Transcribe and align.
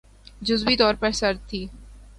جزوی 0.41 0.75
طور 0.77 0.93
پر 0.93 1.11
سرد 1.11 1.39
تھِی 1.49 1.61